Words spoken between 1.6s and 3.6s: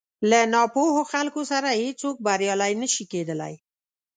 هېڅ څوک بريالی نه شي کېدلی.